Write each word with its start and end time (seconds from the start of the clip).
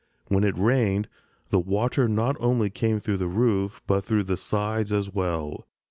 When 0.29 0.43
it 0.43 0.57
rained 0.57 1.07
the 1.51 1.59
water 1.59 2.07
not 2.07 2.35
only 2.39 2.71
came 2.71 2.99
through 2.99 3.17
the 3.17 3.27
roof, 3.27 3.83
but 3.85 4.03
through 4.03 4.23
the 4.23 4.35
sides 4.35 4.91
as 4.91 5.13
well. 5.13 5.67